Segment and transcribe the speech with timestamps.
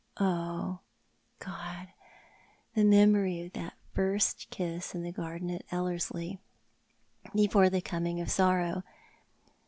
[0.19, 0.79] Oh,
[1.37, 1.89] God!
[2.73, 6.39] the memory of that first kiss in the garden at Ellerslie,
[7.35, 8.81] before the coming of sorrow.